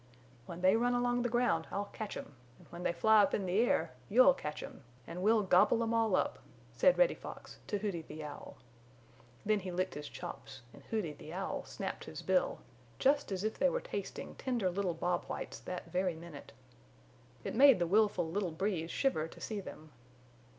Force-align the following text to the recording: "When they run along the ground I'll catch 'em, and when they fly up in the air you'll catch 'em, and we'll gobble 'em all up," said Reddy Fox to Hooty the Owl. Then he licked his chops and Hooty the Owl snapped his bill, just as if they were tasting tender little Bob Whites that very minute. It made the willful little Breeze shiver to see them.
"When 0.47 0.61
they 0.61 0.75
run 0.75 0.95
along 0.95 1.21
the 1.21 1.29
ground 1.29 1.67
I'll 1.69 1.85
catch 1.93 2.17
'em, 2.17 2.33
and 2.57 2.67
when 2.69 2.81
they 2.81 2.91
fly 2.91 3.21
up 3.21 3.35
in 3.35 3.45
the 3.45 3.59
air 3.59 3.91
you'll 4.09 4.33
catch 4.33 4.63
'em, 4.63 4.83
and 5.05 5.21
we'll 5.21 5.43
gobble 5.43 5.83
'em 5.83 5.93
all 5.93 6.15
up," 6.15 6.39
said 6.73 6.97
Reddy 6.97 7.13
Fox 7.13 7.59
to 7.67 7.77
Hooty 7.77 8.01
the 8.01 8.23
Owl. 8.23 8.57
Then 9.45 9.59
he 9.59 9.71
licked 9.71 9.93
his 9.93 10.09
chops 10.09 10.63
and 10.73 10.81
Hooty 10.85 11.13
the 11.13 11.31
Owl 11.33 11.65
snapped 11.65 12.05
his 12.05 12.23
bill, 12.23 12.61
just 12.97 13.31
as 13.31 13.43
if 13.43 13.59
they 13.59 13.69
were 13.69 13.79
tasting 13.79 14.33
tender 14.37 14.71
little 14.71 14.95
Bob 14.95 15.25
Whites 15.25 15.59
that 15.59 15.91
very 15.91 16.15
minute. 16.15 16.51
It 17.43 17.53
made 17.53 17.77
the 17.77 17.85
willful 17.85 18.27
little 18.27 18.49
Breeze 18.49 18.89
shiver 18.89 19.27
to 19.27 19.39
see 19.39 19.59
them. 19.59 19.91